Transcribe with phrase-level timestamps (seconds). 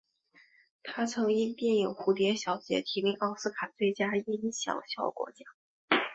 [0.81, 5.45] 他曾因电影蝴蝶小姐提名奥斯卡最佳音响效果奖。